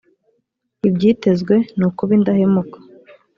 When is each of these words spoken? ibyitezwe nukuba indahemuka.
ibyitezwe 0.87 1.55
nukuba 1.77 2.11
indahemuka. 2.17 2.77